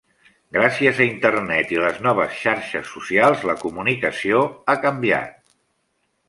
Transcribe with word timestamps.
Gràcies 0.55 1.01
a 1.01 1.05
Internet 1.07 1.73
i 1.75 1.77
les 1.83 1.99
noves 2.05 2.33
xarxes 2.45 2.89
socials 2.95 3.45
la 3.51 3.57
comunicació 3.65 4.41
ha 4.65 4.77
canviat. 4.89 5.39